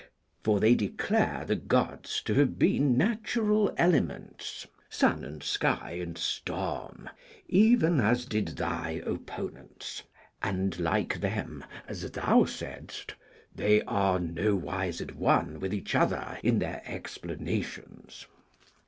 For 0.43 0.59
they 0.59 0.73
declare 0.73 1.45
the 1.45 1.55
Gods 1.55 2.23
to 2.23 2.33
have 2.33 2.57
been 2.57 2.97
natural 2.97 3.71
elements, 3.77 4.65
sun 4.89 5.23
and 5.23 5.43
sky 5.43 5.91
and 6.01 6.17
storm, 6.17 7.07
even 7.47 7.99
as 8.01 8.25
did 8.25 8.47
thy 8.47 8.99
opponents; 9.05 10.01
and, 10.41 10.79
like 10.79 11.19
them, 11.19 11.63
as 11.87 12.09
thou 12.09 12.45
saidst, 12.45 13.13
'they 13.53 13.83
are 13.83 14.17
nowise 14.17 15.01
at 15.01 15.15
one 15.15 15.59
with 15.59 15.71
each 15.71 15.93
other 15.93 16.39
in 16.41 16.57
their 16.57 16.81
explanations.' 16.85 18.25